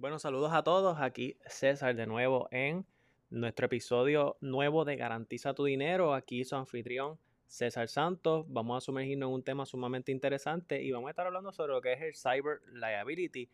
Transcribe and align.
Bueno, 0.00 0.18
saludos 0.18 0.54
a 0.54 0.62
todos. 0.62 0.98
Aquí 0.98 1.36
César 1.44 1.94
de 1.94 2.06
nuevo 2.06 2.48
en 2.52 2.86
nuestro 3.28 3.66
episodio 3.66 4.38
nuevo 4.40 4.86
de 4.86 4.96
Garantiza 4.96 5.52
tu 5.52 5.66
dinero. 5.66 6.14
Aquí 6.14 6.42
su 6.46 6.56
anfitrión 6.56 7.18
César 7.46 7.86
Santos. 7.86 8.46
Vamos 8.48 8.78
a 8.78 8.80
sumergirnos 8.80 9.28
en 9.28 9.34
un 9.34 9.42
tema 9.42 9.66
sumamente 9.66 10.10
interesante 10.10 10.82
y 10.82 10.90
vamos 10.90 11.08
a 11.08 11.10
estar 11.10 11.26
hablando 11.26 11.52
sobre 11.52 11.74
lo 11.74 11.82
que 11.82 11.92
es 11.92 12.00
el 12.00 12.14
cyber 12.14 12.62
liability 12.72 13.50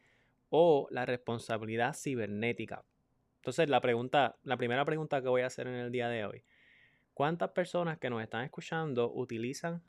o 0.51 0.87
la 0.93 1.04
responsabilidad 1.04 1.96
cibernética. 1.96 2.84
Entonces, 3.38 3.68
la 3.68 3.80
pregunta, 3.80 4.36
la 4.44 4.56
primera 4.56 4.84
pregunta 4.84 5.20
que 5.20 5.28
voy 5.28 5.42
a 5.42 5.46
hacer 5.46 5.66
en 5.66 5.74
el 5.74 5.90
día 5.90 6.08
de 6.08 6.26
hoy. 6.26 6.44
¿Cuántas 7.12 7.50
personas 7.50 7.98
que 7.98 8.08
nos 8.08 8.22
están 8.22 8.44
escuchando 8.44 9.12
utilizan 9.12 9.82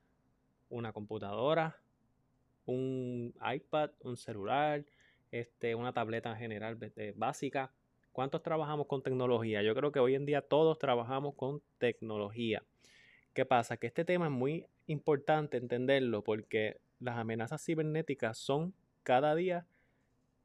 una 0.70 0.92
computadora, 0.92 1.80
un 2.66 3.36
iPad, 3.48 3.92
un 4.00 4.18
celular, 4.18 4.84
este, 5.32 5.76
una 5.76 5.94
tableta 5.94 6.32
en 6.32 6.38
general 6.38 6.78
básica. 7.16 7.72
¿Cuántos 8.12 8.42
trabajamos 8.42 8.88
con 8.88 9.04
tecnología? 9.04 9.62
Yo 9.62 9.76
creo 9.76 9.92
que 9.92 10.00
hoy 10.00 10.16
en 10.16 10.26
día 10.26 10.42
todos 10.42 10.80
trabajamos 10.80 11.36
con 11.36 11.62
tecnología. 11.78 12.64
¿Qué 13.34 13.46
pasa? 13.46 13.78
Que 13.78 13.88
este 13.88 14.06
tema 14.06 14.26
es 14.26 14.32
muy 14.32 14.66
importante 14.88 15.58
entenderlo 15.58 16.24
porque 16.24 16.80
las 17.00 17.18
amenazas 17.18 17.64
cibernéticas 17.64 18.38
son 18.38 18.74
cada 19.04 19.36
día 19.36 19.68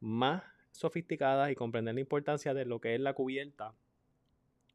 más 0.01 0.43
sofisticadas 0.73 1.51
y 1.51 1.55
comprender 1.55 1.95
la 1.95 2.01
importancia 2.01 2.53
de 2.53 2.65
lo 2.67 2.81
que 2.81 2.95
es 2.95 3.01
la 3.01 3.15
cubierta 3.15 3.75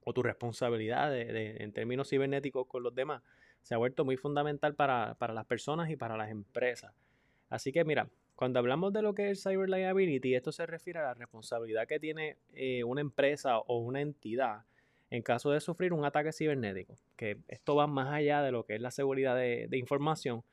o 0.03 0.13
tu 0.13 0.23
responsabilidad 0.23 1.15
en 1.15 1.73
términos 1.73 2.09
cibernéticos 2.09 2.65
con 2.65 2.81
los 2.81 2.95
demás 2.95 3.21
se 3.67 3.75
ha 3.75 3.77
vuelto 3.77 4.05
muy 4.05 4.15
fundamental 4.15 4.75
para, 4.75 5.15
para 5.15 5.33
las 5.33 5.45
personas 5.45 5.89
y 5.89 5.97
para 5.97 6.15
las 6.15 6.29
empresas. 6.29 6.93
Así 7.49 7.73
que 7.73 7.83
mira, 7.83 8.09
cuando 8.37 8.59
hablamos 8.59 8.93
de 8.93 9.01
lo 9.01 9.15
que 9.15 9.31
es 9.31 9.41
cyber 9.41 9.67
liability, 9.67 10.35
esto 10.35 10.51
se 10.51 10.67
refiere 10.67 10.99
a 10.99 11.05
la 11.05 11.13
responsabilidad 11.15 11.87
que 11.87 11.99
tiene 11.99 12.37
eh, 12.53 12.83
una 12.83 13.01
empresa 13.01 13.57
o 13.57 13.79
una 13.79 13.99
entidad 13.99 14.61
en 15.09 15.23
caso 15.23 15.49
de 15.49 15.59
sufrir 15.59 15.91
un 15.91 16.05
ataque 16.05 16.31
cibernético, 16.31 16.93
que 17.15 17.39
esto 17.47 17.75
va 17.75 17.87
más 17.87 18.13
allá 18.13 18.43
de 18.43 18.51
lo 18.51 18.63
que 18.63 18.75
es 18.75 18.81
la 18.81 18.91
seguridad 18.91 19.35
de, 19.35 19.67
información, 19.71 20.43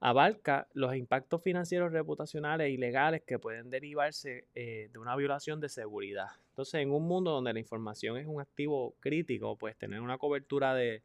abarca 0.00 0.66
los 0.72 0.96
impactos 0.96 1.40
financieros, 1.44 1.92
reputacionales 1.92 2.70
y 2.70 2.76
legales 2.76 3.22
que 3.22 3.38
pueden 3.38 3.70
derivarse 3.70 4.48
eh, 4.56 4.88
de 4.92 4.98
una 4.98 5.14
violación 5.14 5.60
de 5.60 5.68
seguridad. 5.68 6.26
Entonces, 6.48 6.80
en 6.80 6.90
un 6.90 7.06
mundo 7.06 7.30
donde 7.30 7.52
la 7.52 7.60
información 7.60 8.16
es 8.16 8.26
un 8.26 8.40
activo 8.40 8.96
crítico, 8.98 9.54
pues 9.54 9.76
tener 9.76 10.00
una 10.00 10.18
cobertura 10.18 10.74
de, 10.74 11.02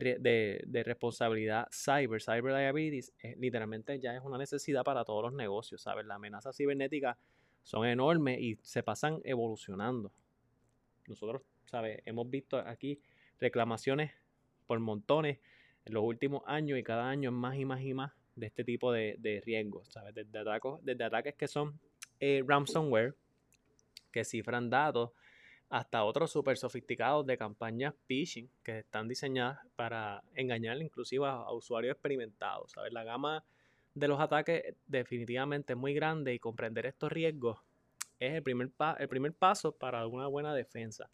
de, 0.00 0.82
responsabilidad 0.84 1.68
cyber, 1.70 2.20
cyber 2.20 2.52
liabilities, 2.52 3.12
eh, 3.22 3.36
literalmente 3.38 4.00
ya 4.00 4.16
es 4.16 4.22
una 4.22 4.38
necesidad 4.38 4.82
para 4.82 5.04
todos 5.04 5.22
los 5.22 5.32
negocios, 5.32 5.82
¿sabes? 5.82 6.04
Las 6.06 6.16
amenazas 6.16 6.56
cibernéticas 6.56 7.16
son 7.62 7.86
enormes 7.86 8.40
y 8.40 8.58
se 8.62 8.82
pasan 8.82 9.20
evolucionando. 9.24 10.12
Nosotros, 11.06 11.42
¿sabes? 11.66 12.02
Hemos 12.04 12.28
visto 12.28 12.58
aquí 12.58 13.00
reclamaciones 13.38 14.12
por 14.66 14.80
montones 14.80 15.38
en 15.84 15.94
los 15.94 16.02
últimos 16.02 16.42
años 16.46 16.78
y 16.78 16.82
cada 16.82 17.08
año 17.08 17.30
más 17.30 17.56
y 17.56 17.64
más 17.64 17.80
y 17.82 17.94
más 17.94 18.12
de 18.34 18.46
este 18.46 18.64
tipo 18.64 18.90
de, 18.90 19.42
riesgos, 19.44 19.88
¿sabes? 19.88 20.14
Desde, 20.14 20.40
desde 20.82 21.04
ataques 21.04 21.34
que 21.36 21.46
son 21.46 21.78
eh, 22.18 22.42
ransomware, 22.46 23.14
que 24.10 24.24
cifran 24.24 24.70
datos, 24.70 25.10
hasta 25.74 26.04
otros 26.04 26.30
súper 26.30 26.56
sofisticados 26.56 27.26
de 27.26 27.36
campañas 27.36 27.94
phishing 28.06 28.48
que 28.62 28.78
están 28.78 29.08
diseñadas 29.08 29.58
para 29.74 30.22
engañar 30.36 30.80
inclusive 30.80 31.26
a, 31.26 31.50
usuarios 31.50 31.94
experimentados. 31.94 32.70
¿sabes? 32.70 32.92
La 32.92 33.02
gama 33.02 33.44
de 33.92 34.06
los 34.06 34.20
ataques 34.20 34.76
definitivamente 34.86 35.72
es 35.72 35.76
muy 35.76 35.92
grande 35.92 36.32
y 36.32 36.38
comprender 36.38 36.86
estos 36.86 37.10
riesgos 37.10 37.58
es 38.20 38.34
el 38.34 38.42
primer, 38.44 38.70
el 38.98 39.08
primer 39.08 39.32
paso 39.32 39.72
para 39.72 40.06
una 40.06 40.28
buena 40.28 40.54
defensa. 40.54 41.10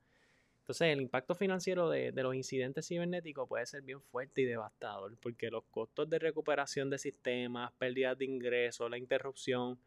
Entonces, 0.58 0.88
el 0.88 1.00
impacto 1.00 1.34
financiero 1.34 1.88
de, 1.88 2.12
de, 2.12 2.22
los 2.22 2.34
incidentes 2.34 2.86
cibernéticos 2.86 3.48
puede 3.48 3.64
ser 3.64 3.80
bien 3.80 4.02
fuerte 4.02 4.42
y 4.42 4.44
devastador, 4.44 5.16
porque 5.22 5.50
los 5.50 5.64
costos 5.70 6.08
de 6.10 6.18
recuperación 6.18 6.90
de 6.90 6.98
sistemas, 6.98 7.72
pérdidas 7.78 8.18
de 8.18 8.26
ingresos, 8.26 8.90
la 8.90 8.98
interrupción, 8.98 9.78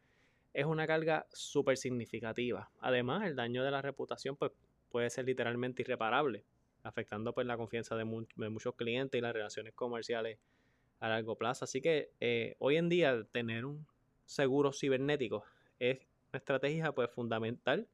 es 0.54 0.64
una 0.64 0.86
carga 0.86 1.26
súper 1.32 1.76
significativa. 1.76 2.70
Además, 2.80 3.26
el 3.26 3.34
daño 3.34 3.64
de 3.64 3.72
la 3.72 3.82
reputación 3.82 4.36
pues, 4.36 4.52
puede 4.88 5.10
ser 5.10 5.24
literalmente 5.24 5.82
irreparable, 5.82 6.44
afectando 6.84 7.34
pues, 7.34 7.46
la 7.46 7.56
confianza 7.56 7.96
de, 7.96 8.04
muchos 8.04 8.74
clientes 8.76 9.18
y 9.18 9.22
las 9.22 9.32
relaciones 9.32 9.74
comerciales 9.74 10.38
a 11.00 11.08
largo 11.08 11.36
plazo. 11.36 11.64
Así 11.64 11.82
que 11.82 12.10
eh, 12.20 12.54
hoy 12.60 12.76
en 12.76 12.88
día 12.88 13.24
tener 13.32 13.64
un 13.64 13.84
seguro 14.24 14.72
cibernético 14.72 15.44
es 15.80 15.98
una 16.32 16.38
estrategia 16.38 16.92
pues, 16.92 17.10
fundamental, 17.10 17.88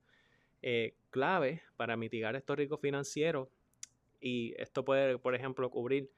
eh, 0.63 0.95
clave 1.09 1.63
para 1.79 1.97
mitigar 1.97 2.37
estos 2.37 2.59
riesgos 2.59 2.81
financieros 2.81 3.49
y 4.21 4.55
esto 4.59 4.85
puede, 4.85 5.17
por 5.19 5.35
ejemplo, 5.35 5.71
cubrir 5.71 6.11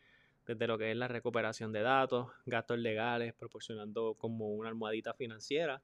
desde 0.45 0.67
lo 0.67 0.77
que 0.77 0.91
es 0.91 0.97
la 0.97 1.07
recuperación 1.07 1.71
de 1.71 1.83
datos, 1.83 2.33
gastos 2.47 2.79
legales, 2.79 3.33
proporcionando 3.33 4.15
como 4.15 4.49
una 4.49 4.69
almohadita 4.71 5.15
financiera, 5.15 5.81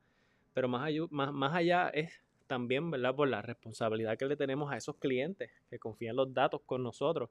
pero 0.59 0.67
más, 0.67 1.55
allá 1.55 1.89
es 1.91 2.21
también, 2.49 2.91
¿verdad? 2.91 3.15
Por 3.15 3.29
la 3.29 3.41
responsabilidad 3.41 4.19
que 4.19 4.27
le 4.27 4.35
tenemos 4.37 4.73
a 4.73 4.77
esos 4.77 4.97
clientes 4.97 5.53
que 5.71 5.79
confían 5.79 6.17
los 6.17 6.35
datos 6.35 6.63
con 6.67 6.83
nosotros. 6.83 7.31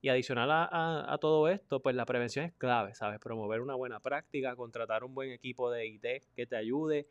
Y 0.00 0.08
adicional 0.08 0.48
a, 0.52 1.18
todo 1.20 1.48
esto, 1.48 1.82
pues 1.82 1.96
la 1.96 2.06
prevención 2.06 2.44
es 2.44 2.52
clave, 2.52 2.94
¿sabes? 2.94 3.18
Promover 3.18 3.60
una 3.60 3.74
buena 3.74 3.98
práctica, 3.98 4.54
contratar 4.54 5.02
un 5.02 5.16
buen 5.16 5.32
equipo 5.32 5.68
de 5.68 5.88
IT 5.88 6.06
que 6.36 6.46
te 6.46 6.54
ayude, 6.54 7.08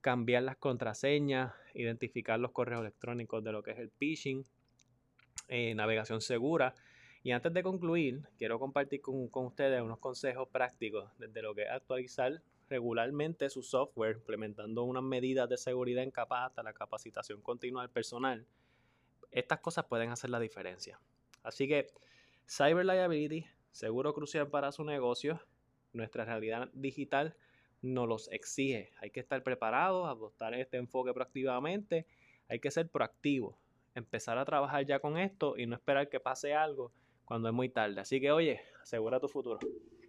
cambiar 0.00 0.44
las 0.44 0.56
contraseñas, 0.56 1.52
identificar 1.74 2.40
los 2.40 2.52
correos 2.52 2.80
electrónicos 2.80 3.44
de 3.44 3.52
lo 3.52 3.62
que 3.62 3.72
es 3.72 3.80
el 3.80 3.90
phishing, 3.90 4.46
eh, 5.48 5.74
navegación 5.74 6.22
segura. 6.22 6.74
Y 7.22 7.32
antes 7.32 7.52
de 7.52 7.62
concluir, 7.62 8.22
quiero 8.38 8.58
compartir 8.58 9.02
con 9.02 9.44
ustedes 9.44 9.82
unos 9.82 9.98
consejos 9.98 10.48
prácticos 10.48 11.10
desde 11.18 11.42
lo 11.42 11.54
que 11.54 11.64
es 11.64 11.70
actualizar 11.70 12.40
regularmente 12.72 13.50
su 13.50 13.62
software, 13.62 14.16
implementando 14.16 14.82
unas 14.84 15.02
medidas 15.02 15.46
de 15.46 15.58
seguridad 15.58 16.02
en 16.02 16.10
capa 16.10 16.46
hasta 16.46 16.62
la 16.62 16.72
capacitación 16.72 17.42
continua 17.42 17.82
del 17.82 17.90
personal, 17.90 18.46
estas 19.30 19.60
cosas 19.60 19.84
pueden 19.84 20.08
hacer 20.08 20.30
la 20.30 20.40
diferencia. 20.40 20.98
Así 21.42 21.68
que 21.68 21.88
Cyber 22.48 22.86
Liability, 22.86 23.44
seguro 23.72 24.14
crucial 24.14 24.48
para 24.48 24.72
su 24.72 24.84
negocio, 24.84 25.38
nuestra 25.92 26.24
realidad 26.24 26.70
digital 26.72 27.36
nos 27.82 28.08
los 28.08 28.32
exige. 28.32 28.90
Hay 29.02 29.10
que 29.10 29.20
estar 29.20 29.42
preparados, 29.42 30.08
adoptar 30.08 30.54
este 30.54 30.78
enfoque 30.78 31.12
proactivamente, 31.12 32.06
hay 32.48 32.58
que 32.58 32.70
ser 32.70 32.88
proactivo, 32.88 33.58
empezar 33.94 34.38
a 34.38 34.46
trabajar 34.46 34.86
ya 34.86 34.98
con 34.98 35.18
esto 35.18 35.58
y 35.58 35.66
no 35.66 35.76
esperar 35.76 36.08
que 36.08 36.20
pase 36.20 36.54
algo 36.54 36.90
cuando 37.26 37.48
es 37.48 37.54
muy 37.54 37.68
tarde. 37.68 38.00
Así 38.00 38.18
que 38.18 38.32
oye, 38.32 38.62
asegura 38.80 39.20
tu 39.20 39.28
futuro. 39.28 39.58